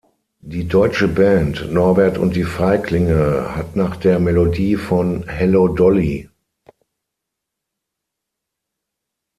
[0.39, 6.27] Die deutsche Band Norbert und die Feiglinge hat nach der Melodie von Hello Dolly!